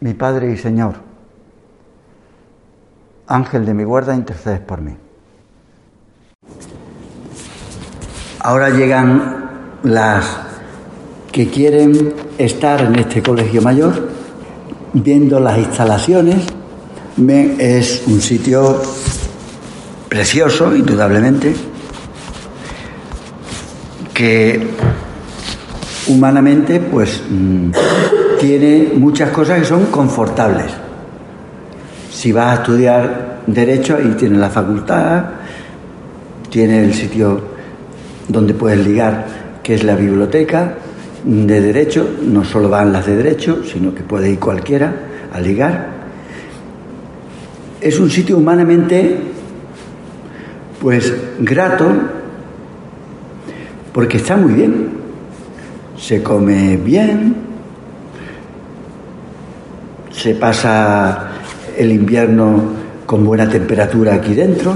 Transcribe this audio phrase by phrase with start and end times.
[0.00, 0.94] mi Padre y Señor,
[3.26, 4.96] Ángel de mi guarda, intercedes por mí.
[8.40, 9.50] Ahora llegan
[9.82, 10.24] las
[11.32, 14.08] que quieren estar en este colegio mayor,
[14.92, 16.46] viendo las instalaciones.
[17.58, 18.80] Es un sitio
[20.08, 21.54] precioso, indudablemente,
[24.14, 24.68] que
[26.06, 27.70] humanamente pues mm,
[28.38, 30.72] tiene muchas cosas que son confortables.
[32.10, 35.24] Si vas a estudiar derecho, ahí tiene la facultad,
[36.50, 37.40] tiene el sitio
[38.28, 39.26] donde puedes ligar,
[39.62, 40.74] que es la biblioteca
[41.24, 44.92] de derecho, no solo van las de derecho, sino que puede ir cualquiera
[45.32, 45.98] a ligar.
[47.80, 49.18] Es un sitio humanamente
[50.80, 51.86] pues grato
[53.92, 54.98] porque está muy bien
[55.98, 57.34] se come bien,
[60.18, 61.28] se pasa
[61.76, 62.60] el invierno
[63.06, 64.74] con buena temperatura aquí dentro,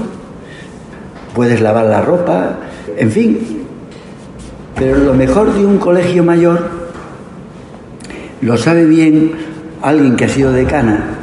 [1.34, 2.58] puedes lavar la ropa,
[2.96, 3.38] en fin.
[4.76, 6.70] Pero lo mejor de un colegio mayor
[8.40, 9.32] lo sabe bien
[9.82, 11.18] alguien que ha sido decana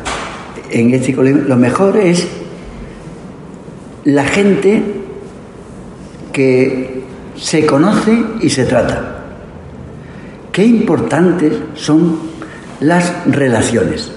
[0.70, 2.28] en este colegio, lo mejor es
[4.04, 4.84] la gente
[6.34, 7.04] que
[7.36, 9.24] se conoce y se trata.
[10.52, 12.29] Qué importantes son
[12.80, 14.12] las relaciones.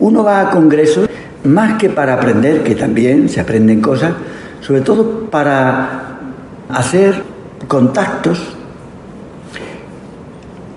[0.00, 1.08] Uno va a congresos
[1.44, 4.12] más que para aprender, que también se aprenden cosas,
[4.60, 6.18] sobre todo para
[6.68, 7.22] hacer
[7.66, 8.40] contactos.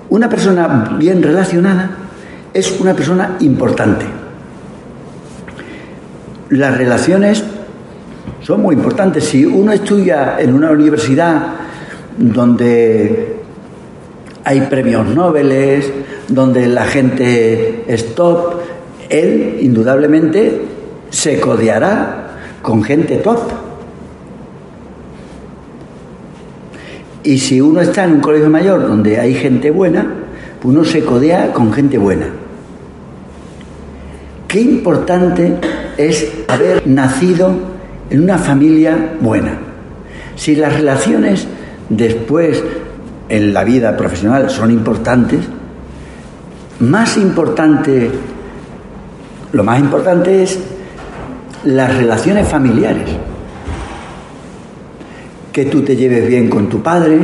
[0.09, 1.89] Una persona bien relacionada
[2.53, 4.05] es una persona importante.
[6.49, 7.43] Las relaciones
[8.41, 9.25] son muy importantes.
[9.25, 11.47] Si uno estudia en una universidad
[12.17, 13.35] donde
[14.43, 15.51] hay premios Nobel,
[16.27, 18.55] donde la gente es top,
[19.09, 20.61] él indudablemente
[21.09, 23.39] se codeará con gente top.
[27.23, 30.05] Y si uno está en un colegio mayor donde hay gente buena,
[30.63, 32.27] uno se codea con gente buena.
[34.47, 35.55] Qué importante
[35.97, 37.51] es haber nacido
[38.09, 39.57] en una familia buena.
[40.35, 41.47] Si las relaciones
[41.89, 42.63] después
[43.29, 45.39] en la vida profesional son importantes,
[46.79, 48.09] más importante,
[49.51, 50.59] lo más importante es
[51.63, 53.09] las relaciones familiares.
[55.51, 57.19] Que tú te lleves bien con tu padre,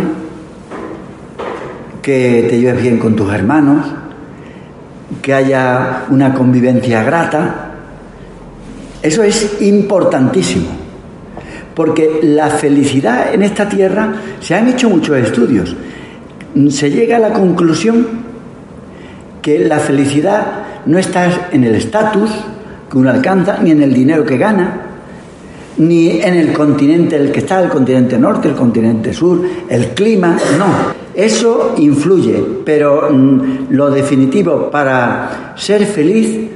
[2.01, 3.85] que te lleves bien con tus hermanos,
[5.21, 7.71] que haya una convivencia grata.
[9.03, 10.67] Eso es importantísimo,
[11.75, 15.75] porque la felicidad en esta tierra se han hecho muchos estudios
[16.69, 18.30] se llega a la conclusión
[19.41, 20.45] que la felicidad
[20.85, 22.31] no está en el estatus
[22.89, 24.81] que uno alcanza, ni en el dinero que gana,
[25.77, 30.37] ni en el continente el que está, el continente norte, el continente sur, el clima,
[30.57, 31.01] no.
[31.13, 36.49] Eso influye, pero mm, lo definitivo para ser feliz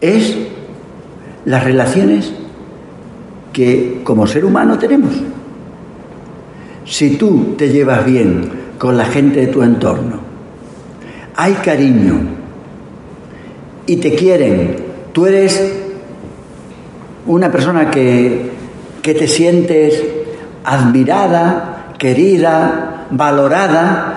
[0.00, 0.36] es
[1.44, 2.32] las relaciones
[3.52, 5.12] que como ser humano tenemos.
[6.84, 10.27] Si tú te llevas bien con la gente de tu entorno.
[11.40, 12.18] Hay cariño
[13.86, 14.74] y te quieren.
[15.12, 15.72] Tú eres
[17.26, 18.50] una persona que,
[19.00, 20.02] que te sientes
[20.64, 24.14] admirada, querida, valorada.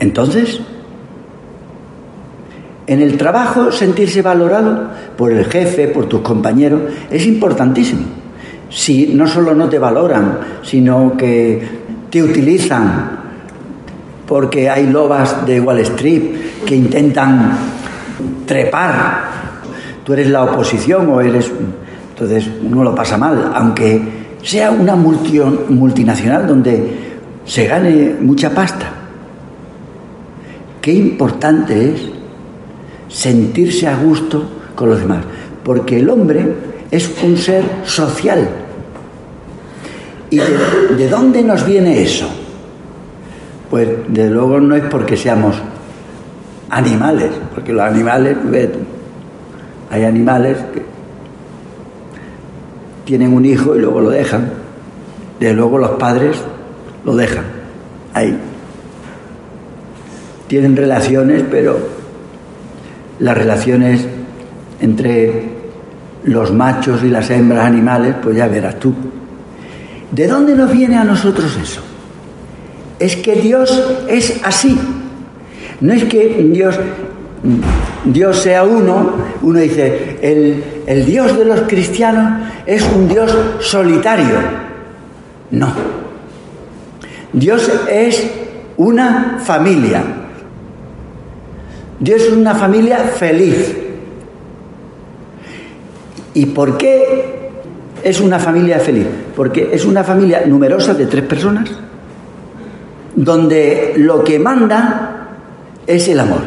[0.00, 0.60] Entonces,
[2.88, 8.02] en el trabajo sentirse valorado por el jefe, por tus compañeros, es importantísimo.
[8.68, 11.62] Si no solo no te valoran, sino que
[12.10, 13.21] te utilizan
[14.32, 16.22] porque hay lobas de Wall Street
[16.64, 17.52] que intentan
[18.46, 19.24] trepar.
[20.02, 21.52] Tú eres la oposición o eres...
[22.14, 24.00] Entonces uno lo pasa mal, aunque
[24.42, 28.86] sea una multinacional donde se gane mucha pasta.
[30.80, 32.00] Qué importante es
[33.14, 35.24] sentirse a gusto con los demás,
[35.62, 36.54] porque el hombre
[36.90, 38.48] es un ser social
[40.30, 42.41] ¿Y de, dónde nos viene eso?
[43.72, 45.56] Pues desde luego no es porque seamos
[46.68, 48.36] animales, porque los animales,
[49.90, 50.82] hay animales que
[53.06, 54.50] tienen un hijo y luego lo dejan,
[55.40, 56.36] de luego los padres
[57.06, 57.44] lo dejan,
[58.12, 58.36] ahí.
[60.48, 61.78] Tienen relaciones, pero
[63.20, 64.06] las relaciones
[64.82, 65.48] entre
[66.24, 68.92] los machos y las hembras animales, pues ya verás tú.
[70.10, 71.80] ¿De dónde nos viene a nosotros eso?
[72.98, 74.78] Es que Dios es así.
[75.80, 76.78] No es que Dios,
[78.04, 84.38] Dios sea uno, uno dice, el, el Dios de los cristianos es un Dios solitario.
[85.50, 85.72] No.
[87.32, 88.30] Dios es
[88.76, 90.02] una familia.
[91.98, 93.76] Dios es una familia feliz.
[96.34, 97.50] ¿Y por qué
[98.02, 99.06] es una familia feliz?
[99.36, 101.70] Porque es una familia numerosa de tres personas,
[103.14, 105.28] donde lo que manda
[105.86, 106.40] es el amor.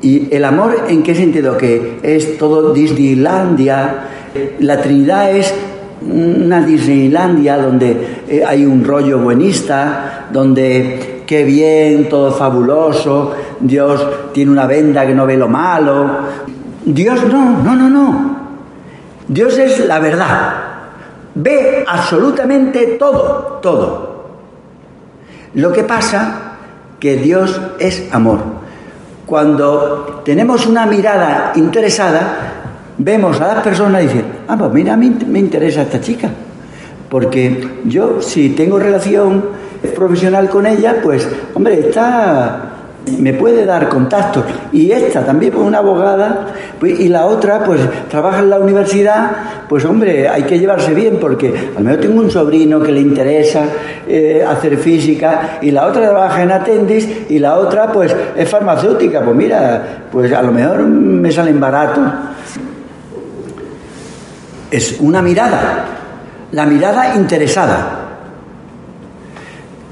[0.00, 1.56] ¿Y el amor en qué sentido?
[1.56, 4.04] Que es todo Disneylandia.
[4.60, 5.52] La Trinidad es
[6.02, 14.52] una Disneylandia donde eh, hay un rollo buenista, donde qué bien, todo fabuloso, Dios tiene
[14.52, 16.06] una venda que no ve lo malo,
[16.84, 18.38] Dios no, no, no, no.
[19.26, 20.67] Dios es la verdad.
[21.34, 24.28] Ve absolutamente todo, todo.
[25.54, 26.56] Lo que pasa
[26.98, 28.40] que Dios es amor.
[29.26, 32.54] Cuando tenemos una mirada interesada,
[32.98, 36.30] vemos a las personas y dicen, ah, pues mira, me, me interesa esta chica.
[37.08, 39.44] Porque yo, si tengo relación
[39.94, 42.77] profesional con ella, pues, hombre, está
[43.18, 44.44] me puede dar contacto.
[44.72, 46.46] Y esta también, pues una abogada,
[46.78, 49.30] pues, y la otra, pues trabaja en la universidad,
[49.68, 53.64] pues hombre, hay que llevarse bien porque al menos tengo un sobrino que le interesa
[54.06, 59.22] eh, hacer física y la otra trabaja en Atendis y la otra, pues es farmacéutica.
[59.22, 62.04] Pues mira, pues a lo mejor me salen baratos.
[64.70, 65.86] Es una mirada,
[66.52, 68.04] la mirada interesada.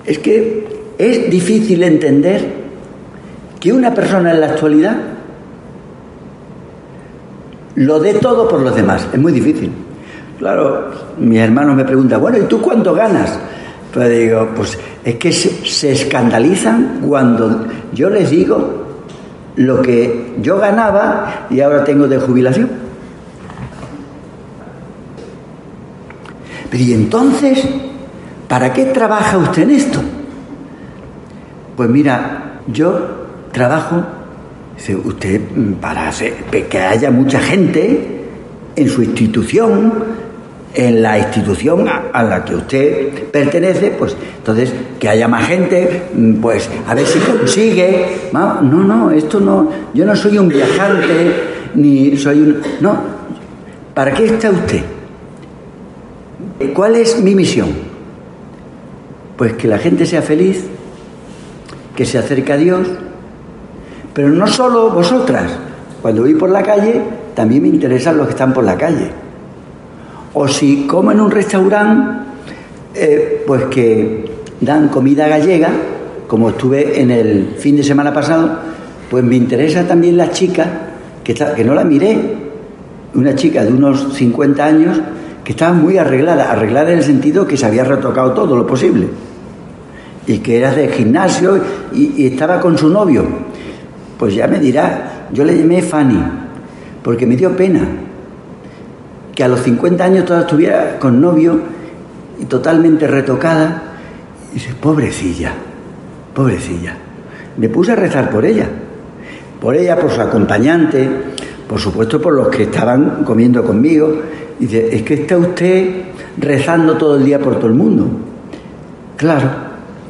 [0.04, 0.66] Es que
[0.98, 2.65] es difícil entender
[3.60, 4.96] que una persona en la actualidad
[7.76, 9.06] lo dé todo por los demás.
[9.12, 9.70] Es muy difícil.
[10.38, 13.38] Claro, mi hermano me pregunta, bueno, ¿y tú cuánto ganas?
[13.92, 18.84] Pues digo, pues es que se, escandalizan cuando yo les digo
[19.56, 22.68] lo que yo ganaba y ahora tengo de jubilación.
[26.70, 27.66] Pero y entonces,
[28.48, 30.00] ¿para qué trabaja usted en esto?
[31.76, 33.25] Pues mira, yo
[33.56, 34.04] trabajo,
[35.04, 36.34] usted mm, para hacer,
[36.68, 37.98] que haya mucha gente
[38.76, 39.94] en su institución,
[40.74, 46.34] en la institución a, la que usted pertenece, pues entonces que haya más gente, mm,
[46.34, 48.28] pues a ver si consigue.
[48.30, 51.14] No, no, esto no, yo no soy un viajante,
[51.74, 52.60] ni soy un...
[52.82, 52.94] No,
[53.94, 54.82] ¿para qué está usted?
[56.74, 57.70] ¿Cuál es mi misión?
[59.38, 60.64] Pues que la gente sea feliz,
[61.96, 62.86] que se acerque a Dios,
[64.16, 65.44] pero no solo vosotras.
[66.00, 67.02] Cuando voy por la calle,
[67.34, 69.10] también me interesan los que están por la calle.
[70.32, 72.24] O si como en un restaurante,
[72.94, 74.24] eh, pues que
[74.58, 75.68] dan comida gallega,
[76.26, 78.58] como estuve en el fin de semana pasado,
[79.10, 80.64] pues me interesa también la chica,
[81.22, 82.18] que, que no la miré,
[83.14, 84.98] una chica de unos 50 años,
[85.44, 89.08] que estaba muy arreglada, arreglada en el sentido que se había retocado todo lo posible,
[90.26, 91.60] y que era de gimnasio
[91.92, 93.55] y estaba con su novio.
[94.18, 96.18] Pues ya me dirá, yo le llamé Fanny,
[97.02, 97.82] porque me dio pena
[99.34, 101.60] que a los 50 años todavía estuviera con novio
[102.40, 103.82] y totalmente retocada.
[104.52, 105.52] Y dice, pobrecilla,
[106.34, 106.96] pobrecilla.
[107.58, 108.66] Me puse a rezar por ella,
[109.60, 111.06] por ella, por su acompañante,
[111.68, 114.22] por supuesto por los que estaban comiendo conmigo.
[114.58, 115.90] Y dice, es que está usted
[116.38, 118.08] rezando todo el día por todo el mundo.
[119.18, 119.50] Claro,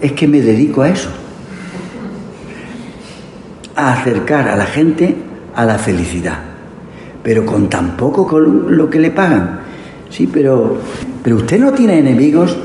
[0.01, 1.11] es que me dedico a eso
[3.77, 5.15] a acercar a la gente
[5.55, 6.39] a la felicidad,
[7.23, 9.61] pero con tan poco con lo que le pagan.
[10.11, 10.79] Sí, pero,
[11.23, 12.57] pero usted no tiene enemigos.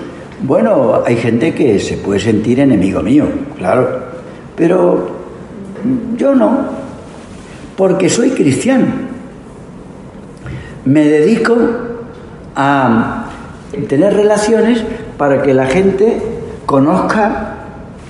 [0.41, 3.25] Bueno, hay gente que se puede sentir enemigo mío,
[3.57, 3.87] claro,
[4.55, 5.21] pero
[6.17, 6.65] yo no,
[7.75, 8.85] porque soy cristiano.
[10.85, 11.55] Me dedico
[12.55, 13.25] a
[13.87, 14.83] tener relaciones
[15.17, 16.21] para que la gente
[16.65, 17.55] conozca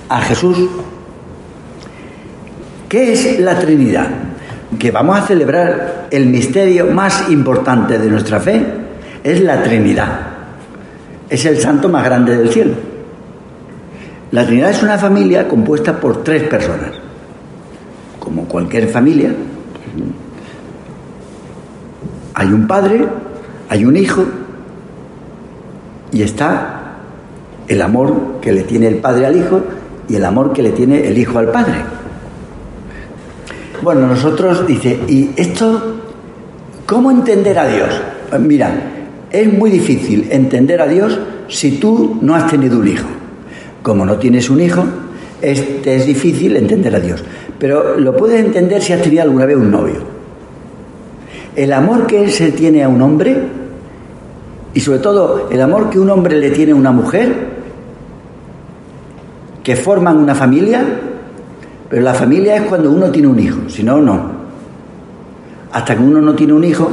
[0.08, 0.58] a Jesús
[2.92, 4.06] ¿Qué es la Trinidad?
[4.78, 8.62] Que vamos a celebrar el misterio más importante de nuestra fe,
[9.24, 10.10] es la Trinidad.
[11.26, 12.74] Es el santo más grande del cielo.
[14.30, 16.90] La Trinidad es una familia compuesta por tres personas.
[18.18, 19.32] Como cualquier familia,
[22.34, 23.06] hay un padre,
[23.70, 24.26] hay un hijo
[26.12, 26.98] y está
[27.68, 29.62] el amor que le tiene el padre al hijo
[30.10, 31.91] y el amor que le tiene el hijo al padre.
[33.82, 35.96] Bueno, nosotros dice, ¿y esto
[36.86, 37.88] cómo entender a Dios?
[38.38, 38.70] Mira,
[39.28, 43.08] es muy difícil entender a Dios si tú no has tenido un hijo.
[43.82, 44.84] Como no tienes un hijo,
[45.40, 47.24] es, es difícil entender a Dios.
[47.58, 49.96] Pero lo puedes entender si has tenido alguna vez un novio.
[51.56, 53.36] El amor que se tiene a un hombre
[54.74, 57.34] y sobre todo el amor que un hombre le tiene a una mujer,
[59.64, 60.84] que forman una familia,
[61.92, 64.18] pero la familia es cuando uno tiene un hijo, si no, no.
[65.72, 66.90] Hasta que uno no tiene un hijo,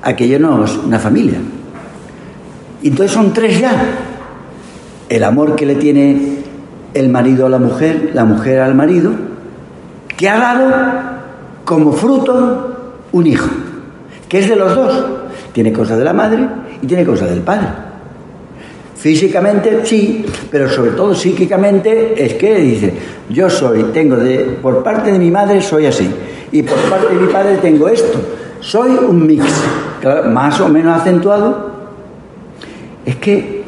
[0.00, 1.38] aquello no es una familia.
[2.82, 3.72] Y entonces son tres ya.
[5.08, 6.36] El amor que le tiene
[6.94, 9.10] el marido a la mujer, la mujer al marido,
[10.16, 10.70] que ha dado
[11.64, 13.50] como fruto un hijo,
[14.28, 15.04] que es de los dos.
[15.52, 16.46] Tiene cosas de la madre
[16.80, 17.66] y tiene cosas del padre.
[19.02, 22.92] Físicamente sí, pero sobre todo psíquicamente es que dice,
[23.28, 26.08] yo soy, tengo de, por parte de mi madre soy así,
[26.52, 28.16] y por parte de mi padre tengo esto.
[28.60, 29.44] Soy un mix,
[30.28, 31.72] más o menos acentuado.
[33.04, 33.64] Es que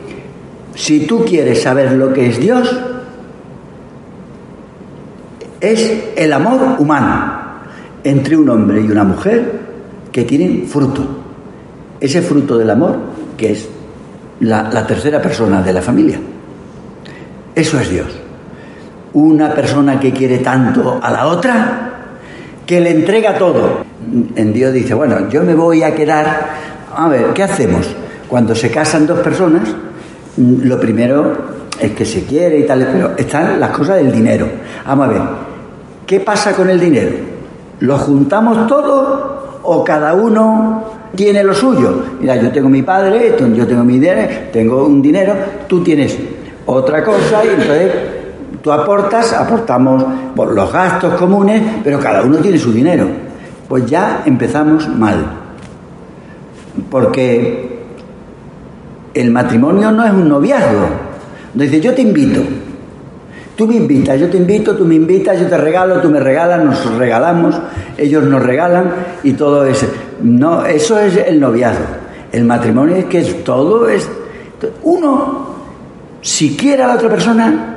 [0.77, 2.73] si tú quieres saber lo que es Dios,
[5.61, 7.33] es el amor humano
[8.05, 9.51] entre un hombre y una mujer
[10.13, 11.05] que tienen fruto.
[11.99, 12.99] Ese fruto del amor
[13.37, 13.74] que es
[14.49, 16.19] la, tercera persona de la familia.
[17.55, 18.09] Eso es Dios.
[19.15, 21.91] Una persona que quiere tanto a la otra
[22.67, 23.85] que le entrega todo.
[24.37, 26.49] En Dios dice, bueno, yo me voy a quedar,
[26.95, 27.87] a ver, ¿qué hacemos?
[28.29, 29.69] Cuando se casan dos personas,
[30.37, 31.33] lo primero
[31.79, 34.49] es que se quiere y tal, pero están las cosas del dinero.
[34.87, 35.23] Vamos a ver,
[36.07, 37.13] ¿qué pasa con el dinero?
[37.81, 42.03] ¿Lo juntamos todo o cada uno tiene lo suyo.
[42.21, 45.35] Mira, yo tengo mi padre, yo tengo mi dinero, tengo un dinero,
[45.67, 46.17] tú tienes
[46.67, 47.93] otra cosa y entonces
[48.63, 50.05] tú aportas, aportamos
[50.35, 53.07] por los gastos comunes, pero cada uno tiene su dinero.
[53.69, 55.25] Pues ya empezamos mal.
[56.91, 57.85] Porque
[59.15, 60.87] el matrimonio no es un noviazgo.
[61.55, 62.41] Dice, yo te invito.
[63.57, 66.65] Tú me invitas, yo te invito, tú me invitas, yo te regalo, tú me regalas,
[66.65, 67.55] nos regalamos,
[67.97, 68.91] ellos nos regalan
[69.23, 69.87] y todo eso.
[70.23, 71.85] No, eso es el noviazgo.
[72.33, 74.11] El matrimonio es que todo es.
[74.83, 75.55] Uno,
[76.21, 77.77] si quiere a la otra persona,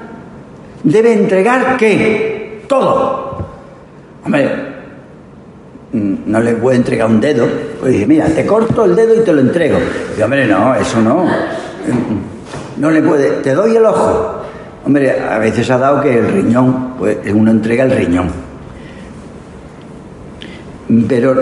[0.83, 2.63] debe entregar qué?
[2.67, 3.37] Todo.
[4.25, 4.49] Hombre,
[5.91, 7.47] mm, no le puede entregar un dedo.
[7.79, 9.77] Pues dice, mira, te corto el dedo y te lo entrego.
[10.17, 11.25] Y hombre, no, eso no.
[12.77, 13.29] No le puede.
[13.41, 14.36] Te doy el ojo.
[14.87, 18.29] Hombre, a veces ha dado que el riñón, pues uno entrega el riñón.
[21.09, 21.35] Pero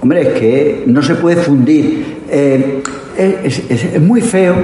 [0.00, 2.22] Hombre, es que no se puede fundir.
[2.30, 2.82] Eh,
[3.18, 4.54] es, muy feo,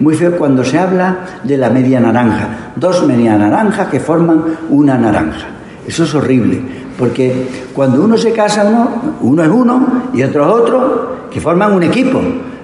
[0.00, 2.72] muy feo cuando se habla de la media naranja.
[2.76, 5.48] Dos media naranjas que forman una naranja.
[5.86, 6.62] Eso es horrible,
[6.98, 11.74] porque cuando uno se casa, uno, uno es uno y otro es otro, que forman
[11.74, 12.22] un equipo.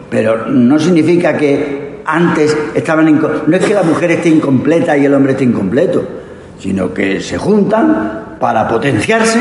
[0.09, 1.80] Pero no significa que
[2.15, 3.21] antes estaban...
[3.47, 6.03] No es que la mujer esté incompleta y el hombre esté incompleto,
[6.59, 9.41] sino que se juntan para potenciarse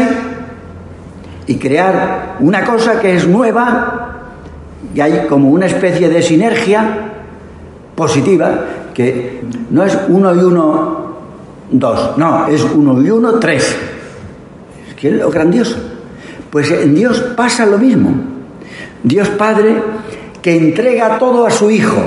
[1.47, 4.17] y crear una cosa que es nueva
[4.93, 7.11] y hay como una especie de sinergia
[7.95, 11.15] positiva que no es uno y uno
[11.71, 13.75] dos, no, es uno y uno tres.
[14.87, 15.77] Es que es lo grandioso.
[16.49, 18.11] Pues en Dios pasa lo mismo.
[19.03, 19.81] Dios Padre
[20.41, 22.01] que entrega todo a su Hijo,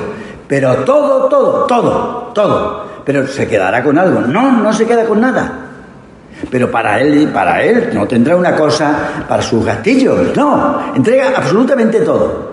[0.52, 2.84] pero todo, todo, todo, todo.
[3.06, 4.20] Pero se quedará con algo.
[4.20, 5.50] No, no se queda con nada.
[6.50, 12.00] Pero para él, para él no tendrá una cosa para sus gastillos, no, entrega absolutamente
[12.00, 12.52] todo.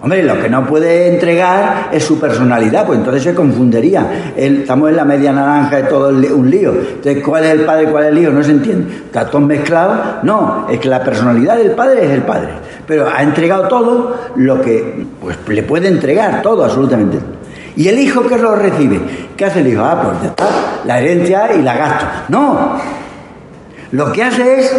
[0.00, 4.32] Hombre, lo que no puede entregar es su personalidad, pues entonces se confundiría.
[4.36, 6.72] estamos en la media naranja de todo un lío.
[6.72, 8.32] Entonces, ¿cuál es el padre y cuál es el hijo?
[8.32, 8.92] No se entiende.
[9.06, 9.96] ¿Está todo mezclado?
[10.24, 12.48] No, es que la personalidad del padre es el padre.
[12.88, 17.18] Pero ha entregado todo lo que pues, le puede entregar, todo, absolutamente.
[17.76, 18.98] ¿Y el hijo que lo recibe?
[19.36, 19.84] ¿Qué hace el hijo?
[19.84, 20.48] Ah, pues ya está,
[20.84, 22.06] la herencia y la gasto.
[22.30, 22.76] No,
[23.92, 24.76] lo que hace es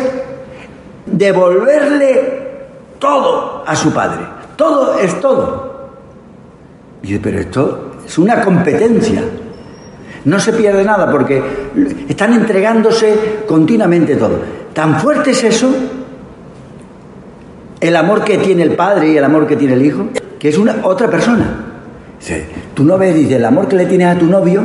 [1.06, 2.50] devolverle
[2.98, 4.22] todo a su padre.
[4.56, 5.92] Todo es todo.
[7.02, 9.24] dice, pero esto es una competencia.
[10.26, 11.42] No se pierde nada porque
[12.10, 14.40] están entregándose continuamente todo.
[14.74, 15.70] Tan fuerte es eso,
[17.82, 20.58] el amor que tiene el padre y el amor que tiene el hijo, que es
[20.58, 21.66] una otra persona.
[22.74, 24.64] tú no ves, dice, el amor que le tienes a tu novio,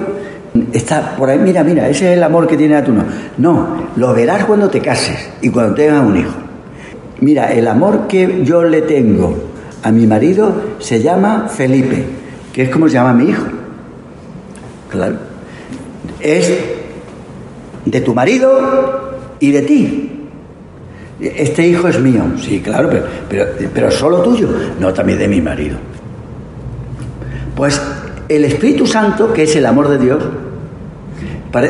[0.73, 3.03] Está por ahí, mira, mira, ese es el amor que tiene a tu no.
[3.39, 6.35] No, lo verás cuando te cases y cuando tengas un hijo.
[7.21, 9.35] Mira, el amor que yo le tengo
[9.83, 12.05] a mi marido se llama Felipe,
[12.53, 13.45] que es como se llama mi hijo.
[14.91, 15.17] Claro.
[16.21, 16.53] Es
[17.85, 20.04] de tu marido y de ti.
[21.21, 22.91] Este hijo es mío, sí, claro,
[23.29, 24.49] pero, pero, solo tuyo,
[24.81, 25.77] no también de mi marido.
[27.55, 27.81] Pues
[28.29, 30.25] el Espíritu Santo, que es el amor de Dios,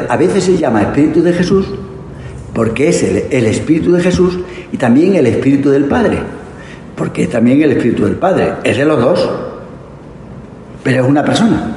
[0.09, 1.67] a veces se llama Espíritu de Jesús
[2.55, 4.39] porque es el, Espíritu de Jesús
[4.73, 6.19] y también el Espíritu del Padre,
[6.97, 9.31] porque también el Espíritu del Padre es de los dos,
[10.83, 11.77] pero es una persona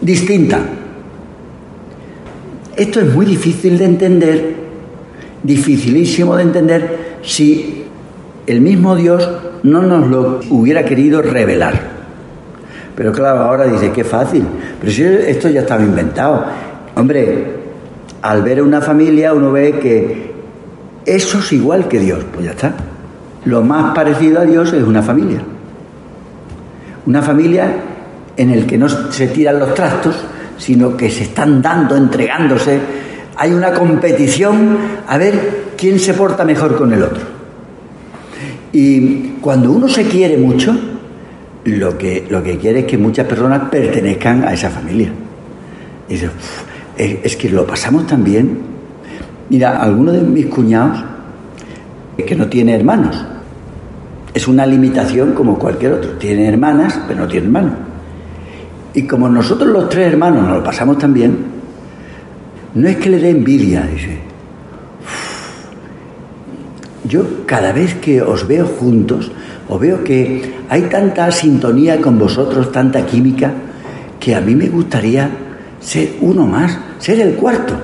[0.00, 0.60] distinta.
[2.76, 4.54] Esto es muy difícil de entender,
[5.46, 7.84] dificilísimo de entender si
[8.46, 9.28] el mismo Dios
[9.62, 11.96] no nos lo hubiera querido revelar.
[12.94, 14.44] Pero claro, ahora dice, qué fácil.
[14.80, 16.44] Pero si esto ya estaba inventado.
[16.94, 17.56] Hombre,
[18.22, 20.32] al ver una familia uno ve que
[21.04, 22.24] eso es igual que Dios.
[22.32, 22.74] Pues ya está.
[23.44, 25.40] Lo más parecido a Dios es una familia.
[27.04, 27.74] Una familia
[28.36, 30.16] en el que no se tiran los trastos,
[30.58, 32.80] sino que se están dando, entregándose.
[33.36, 37.36] Hay una competición a ver quién se porta mejor con el otro.
[38.72, 40.74] Y cuando uno se quiere mucho,
[41.64, 45.10] lo que, lo que quiere es que muchas personas pertenezcan a esa familia.
[46.08, 46.30] Y dice,
[46.96, 48.58] es, que lo pasamos tan bien.
[49.50, 51.04] Mira, alguno de mis cuñados,
[52.16, 53.24] que no tiene hermanos,
[54.32, 56.12] es una limitación como cualquier otro.
[56.12, 57.72] Tiene hermanas, pero no tiene hermanos.
[58.94, 61.55] Y como nosotros los tres hermanos nos lo pasamos tan bien,
[62.76, 64.18] no es que le dé envidia, dice.
[67.04, 69.32] Yo cada vez que os veo juntos,
[69.68, 73.50] os veo que hay tanta sintonía con vosotros, tanta química,
[74.20, 75.30] que a mí me gustaría
[75.80, 77.74] ser uno más, ser el cuarto.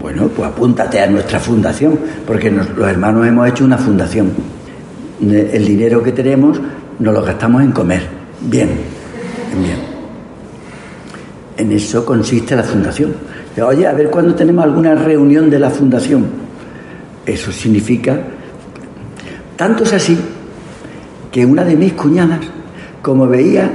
[0.00, 4.30] Bueno, pues apúntate a nuestra fundación, porque los hermanos hemos hecho una fundación.
[5.22, 6.60] El dinero que tenemos
[6.98, 8.02] nos lo gastamos en comer.
[8.42, 8.68] Bien,
[9.54, 9.97] bien.
[11.58, 13.12] En eso consiste la fundación.
[13.62, 16.24] Oye, a ver cuándo tenemos alguna reunión de la fundación.
[17.26, 18.18] Eso significa
[19.58, 20.16] tanto es así
[21.32, 22.38] que una de mis cuñadas,
[23.02, 23.68] como veía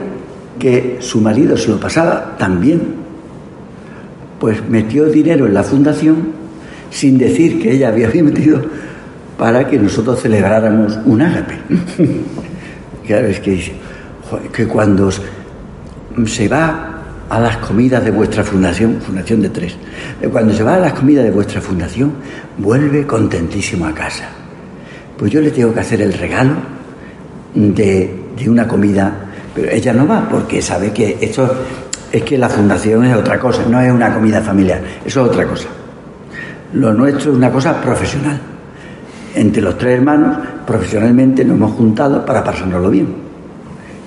[0.58, 2.82] que su marido se lo pasaba tan bien,
[4.40, 6.30] pues metió dinero en la fundación
[6.90, 8.62] sin decir que ella había metido
[9.38, 11.58] para que nosotros celebráramos un ágape.
[13.06, 13.74] claro, es que,
[14.54, 16.93] que cuando se va
[17.36, 19.76] a las comidas de vuestra fundación, fundación de tres,
[20.32, 22.14] cuando se va a las comidas de vuestra fundación,
[22.58, 24.30] vuelve contentísimo a casa
[25.18, 26.54] pues yo le tengo que hacer el regalo
[27.56, 29.14] de, una comida,
[29.56, 31.50] pero ella no va porque sabe que esto
[32.12, 35.48] es que la fundación es otra cosa, no es una comida familiar, eso es otra
[35.48, 35.70] cosa.
[36.74, 38.40] Lo nuestro es una cosa profesional.
[39.36, 43.08] Entre los tres hermanos, profesionalmente nos hemos juntado para pasárnoslo bien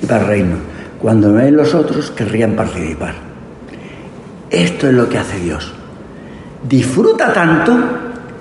[0.02, 0.58] y para reírnos.
[1.00, 3.14] Cuando no es los otros, querrían participar.
[4.50, 5.72] Esto es lo que hace Dios.
[6.68, 7.76] Disfruta tanto,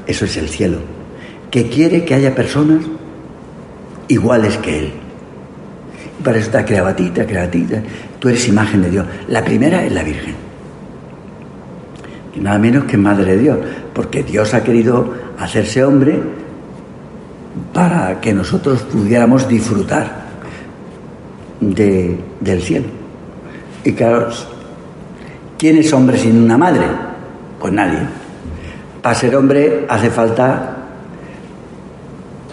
[0.08, 0.96] eso es el cielo
[1.56, 2.84] que quiere que haya personas
[4.10, 4.92] iguales que Él.
[6.22, 7.66] Para eso te ha creado a ti, te ha creado a ti.
[8.20, 9.06] Tú eres imagen de Dios.
[9.30, 10.36] La primera es la Virgen.
[12.36, 13.58] Y nada menos que Madre de Dios.
[13.94, 16.20] Porque Dios ha querido hacerse hombre
[17.74, 20.25] para que nosotros pudiéramos disfrutar
[21.60, 22.88] de, del cielo.
[23.84, 24.30] Y claro,
[25.58, 26.86] ¿quién es hombre sin una madre?
[27.60, 28.00] Pues nadie.
[29.02, 30.76] Para ser hombre hace falta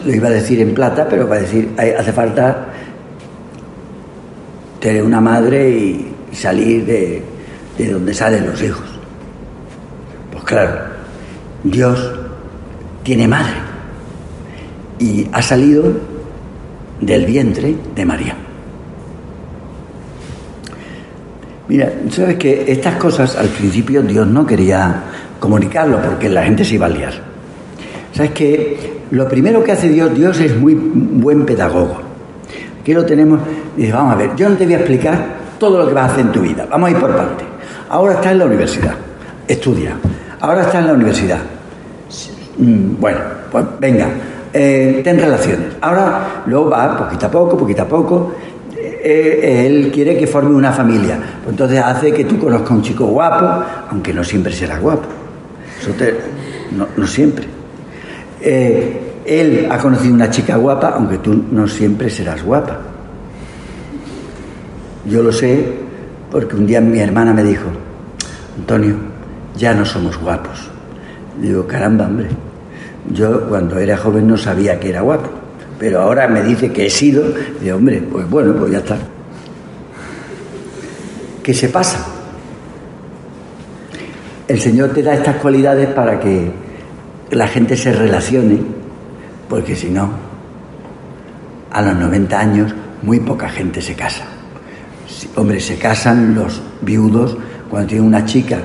[0.04, 2.66] lo iba a decir en plata, pero para decir, hace falta
[4.80, 7.22] tener una madre y, salir de,
[7.76, 8.86] de donde salen los hijos.
[10.32, 10.72] Pues claro,
[11.62, 12.10] Dios
[13.02, 13.52] tiene madre
[14.98, 15.92] y ha salido
[17.02, 18.34] del vientre de María.
[21.68, 24.94] Mira, sabes que estas cosas al principio Dios no quería
[25.38, 27.12] comunicarlo porque la gente se iba a liar.
[28.12, 31.98] Sabes que lo primero que hace Dios, Dios es muy buen pedagogo.
[32.80, 33.40] Aquí lo tenemos,
[33.76, 36.12] dice, vamos a ver, yo no te voy a explicar todo lo que vas a
[36.12, 37.44] hacer en tu vida, vamos a ir por parte.
[37.88, 38.94] Ahora estás en la universidad,
[39.46, 39.96] estudia.
[40.40, 41.38] Ahora estás en la universidad.
[42.58, 43.20] Mm, bueno,
[43.50, 44.08] pues venga,
[44.52, 45.68] eh, ten relaciones.
[45.80, 48.34] Ahora, luego va poquito a poco, poquito a poco.
[49.04, 51.18] Eh, él quiere que forme una familia.
[51.48, 55.08] Entonces hace que tú conozcas a un chico guapo, aunque no siempre será guapo.
[56.96, 57.46] No siempre.
[58.40, 62.78] Eh, él ha conocido una chica guapa, aunque tú no siempre serás guapa.
[65.04, 65.64] Yo lo sé
[66.30, 67.66] porque un día mi hermana me dijo,
[68.56, 68.94] Antonio,
[69.56, 70.70] ya no somos guapos.
[71.40, 72.28] Digo, caramba, hombre,
[73.12, 75.28] yo cuando era joven no sabía que era guapo,
[75.82, 77.24] pero ahora me dice que he sido,
[77.60, 78.96] digo, hombre, pues bueno, pues ya está.
[81.42, 82.06] ¿Qué se pasa?
[84.46, 86.52] El Señor te da estas cualidades para que
[87.32, 88.60] la gente se relacione,
[89.48, 90.08] porque si no,
[91.72, 94.22] a los 90 años muy poca gente se casa.
[95.34, 97.36] hombre, se casan los viudos
[97.68, 98.58] cuando tiene una chica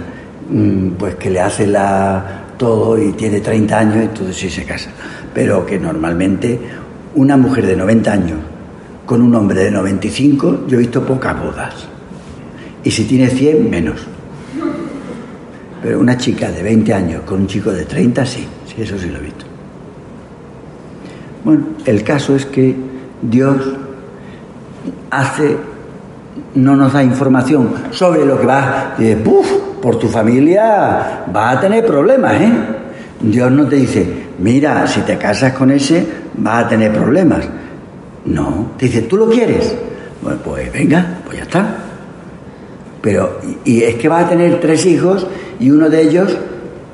[0.52, 4.92] mm, pues que le hace la todo y tiene 30 años, entonces sí se casa.
[5.34, 6.60] Pero que normalmente
[7.18, 8.38] una mujer de 90 años
[9.06, 11.74] con un hombre de 95, yo he visto pocas bodas.
[12.84, 14.02] Y si tiene 100, menos.
[15.82, 19.10] Pero una chica de 20 años con un chico de 30, sí, sí, eso sí
[19.10, 19.46] lo he visto.
[21.44, 22.76] Bueno, el caso es que
[23.22, 23.74] Dios
[25.10, 25.58] hace,
[26.54, 29.52] no nos da información sobre lo que va, y dice, ¡puf!
[29.82, 32.52] por tu familia va a tener problemas, ¿eh?
[33.22, 36.06] Dios no te dice, mira, si te casas con ese,
[36.46, 37.46] va a tener problemas.
[38.26, 39.76] No, te dice, ¿tú lo quieres?
[40.22, 41.76] Bueno, pues venga, pues ya está.
[43.02, 45.26] Pero, y es que va a tener tres hijos
[45.60, 46.38] y uno de ellos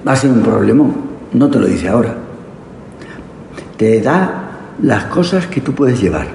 [0.07, 0.85] va a ser un problema.
[1.33, 2.15] No te lo dice ahora.
[3.77, 4.43] Te da
[4.81, 6.27] las cosas que tú puedes llevar.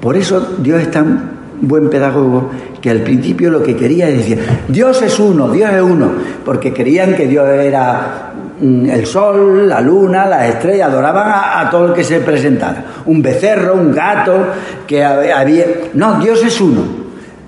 [0.00, 4.38] Por eso Dios es tan buen pedagogo que al principio lo que quería es decir,
[4.68, 6.10] Dios es uno, Dios es uno,
[6.44, 8.29] porque creían que Dios era
[8.60, 13.74] el sol, la luna, las estrellas, adoraban a, todo el que se presentara, un becerro,
[13.74, 14.46] un gato,
[14.86, 15.66] que había...
[15.94, 16.82] No, Dios es uno.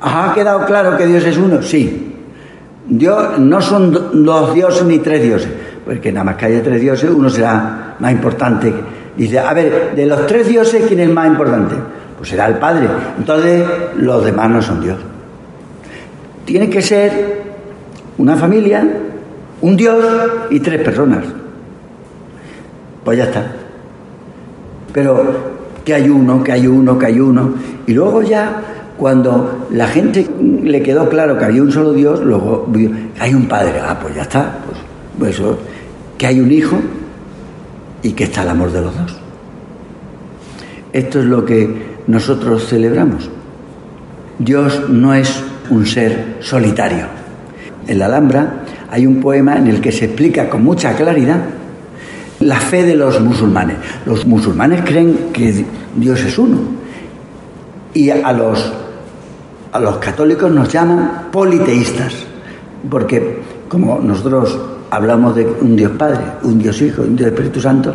[0.00, 1.62] ¿Ha quedado claro que Dios es uno?
[1.62, 2.16] Sí.
[2.88, 5.50] Dios no son dos dioses ni tres dioses,
[5.84, 8.72] porque nada más que haya tres dioses, uno será más importante.
[9.16, 11.74] Dice, a ver, de los tres dioses, ¿quién es más importante?
[12.16, 12.88] Pues será el Padre.
[13.18, 13.64] Entonces,
[13.96, 14.98] los demás no son Dios.
[16.44, 17.42] Tiene que ser
[18.18, 18.84] una familia,
[19.62, 20.04] un Dios
[20.50, 21.24] y tres personas.
[23.04, 23.50] Pues ya está.
[24.92, 25.52] Pero
[25.84, 27.54] que hay uno, que hay uno, que hay uno.
[27.86, 28.60] Y luego ya,
[28.96, 30.28] cuando la gente
[30.62, 32.68] le quedó claro que había un solo Dios, luego
[33.18, 33.80] hay un Padre.
[33.80, 34.58] Ah, pues ya está.
[34.66, 34.78] Pues,
[35.18, 35.58] pues eso,
[36.18, 36.78] que hay un Hijo
[38.02, 39.16] y que está el amor de los dos.
[40.92, 43.30] Esto es lo que nosotros celebramos.
[44.38, 47.06] Dios no es un ser solitario.
[47.86, 48.61] En la Alhambra
[48.92, 51.40] hay un poema en el que se explica con mucha claridad
[52.40, 53.78] la fe de los musulmanes.
[54.04, 55.64] Los musulmanes creen que
[55.96, 56.58] Dios es uno.
[57.94, 58.70] Y a los,
[59.72, 62.12] a los católicos nos llaman politeístas,
[62.90, 67.94] porque como nosotros hablamos de un Dios Padre, un Dios Hijo, un Dios Espíritu Santo,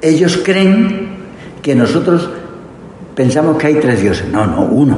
[0.00, 1.08] ellos creen
[1.60, 2.30] que nosotros
[3.14, 4.26] pensamos que hay tres dioses.
[4.32, 4.96] No, no, uno.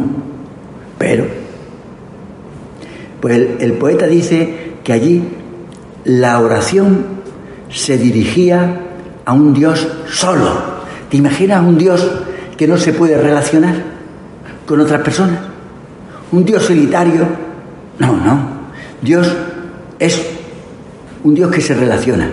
[0.99, 1.27] Pero,
[3.21, 5.23] pues el, poeta dice que allí
[6.05, 7.05] la oración
[7.71, 8.81] se dirigía
[9.25, 10.73] a un Dios solo.
[11.09, 12.11] ¿Te imaginas un Dios
[12.57, 13.75] que no se puede relacionar
[14.67, 15.39] con otras personas?
[16.33, 17.27] ¿Un Dios solitario?
[17.99, 18.63] No, no.
[19.01, 19.31] Dios
[19.99, 20.21] es
[21.25, 22.31] un Dios que se relaciona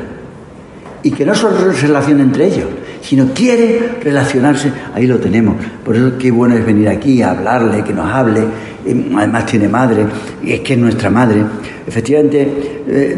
[1.03, 2.67] y que no solo se relaciona entre ellos,
[3.01, 5.55] sino quiere relacionarse, ahí lo tenemos.
[5.83, 8.41] Por eso qué bueno es venir aquí a hablarle, que nos hable.
[8.85, 10.05] Además tiene madre,
[10.43, 11.43] y es que es nuestra madre.
[11.85, 12.47] Efectivamente,
[12.87, 13.17] eh,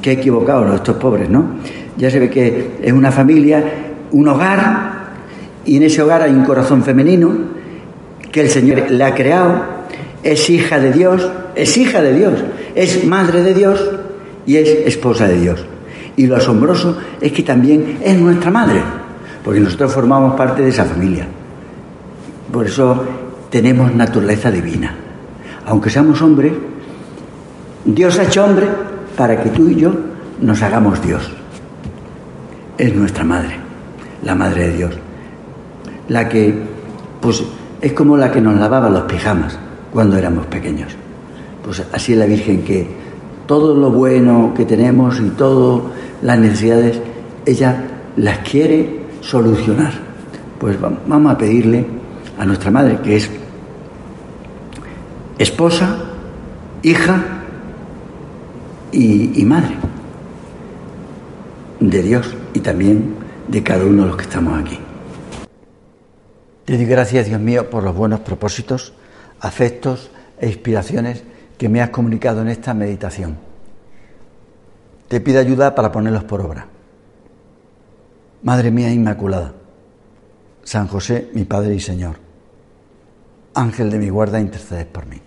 [0.00, 1.44] qué equivocados estos pobres, ¿no?
[1.96, 3.62] Ya se ve que es una familia,
[4.12, 4.92] un hogar,
[5.64, 7.32] y en ese hogar hay un corazón femenino
[8.30, 9.62] que el Señor le ha creado,
[10.22, 12.34] es hija de Dios, es hija de Dios,
[12.74, 13.90] es madre de Dios
[14.46, 15.64] y es esposa de Dios.
[16.16, 18.80] Y lo asombroso es que también es nuestra madre,
[19.44, 21.26] porque nosotros formamos parte de esa familia.
[22.50, 23.04] Por eso
[23.52, 24.94] tenemos naturaleza divina.
[25.66, 26.54] Aunque seamos hombres,
[27.84, 28.66] Dios ha hecho hombre
[29.14, 29.92] para que tú y yo
[30.40, 31.30] nos hagamos Dios.
[32.78, 33.56] Es nuestra madre,
[34.24, 34.94] la madre de Dios.
[36.08, 36.54] La que,
[37.20, 37.44] pues,
[37.82, 39.58] es como la que nos lavaba los pijamas
[39.92, 40.96] cuando éramos pequeños.
[41.62, 42.88] Pues así es la Virgen que
[43.46, 46.98] todo lo bueno que tenemos y todas las necesidades,
[47.44, 47.84] ella
[48.16, 49.92] las quiere solucionar.
[50.58, 51.84] Pues vamos a pedirle
[52.38, 53.30] a nuestra madre, que es
[55.42, 55.98] esposa,
[56.82, 57.24] hija
[58.92, 59.76] y, madre
[61.80, 63.16] de Dios y también
[63.48, 64.78] de cada uno de los que estamos aquí.
[66.64, 68.94] Te doy gracias, Dios mío, por los buenos propósitos,
[69.40, 71.24] afectos e inspiraciones
[71.58, 73.36] que me has comunicado en esta meditación.
[75.08, 76.66] Te pido ayuda para ponerlos por obra.
[78.44, 79.52] Madre mía Inmaculada,
[80.62, 82.16] San José, mi Padre y Señor,
[83.54, 85.20] Ángel de mi guarda, intercedes por mí.